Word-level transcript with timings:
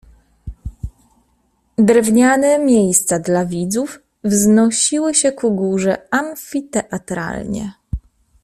"Drewniane 1.77 2.59
miejsca 2.59 3.19
dla 3.19 3.45
widzów 3.45 3.99
wznosiły 4.23 5.13
się 5.13 5.31
ku 5.31 5.51
górze 5.55 6.07
amfiteatralnie." 6.11 7.73